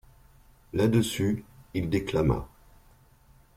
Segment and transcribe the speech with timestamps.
[0.73, 1.43] Là-dessus,
[1.75, 2.47] il déclama.